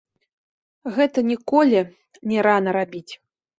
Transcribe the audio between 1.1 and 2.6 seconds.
ніколі не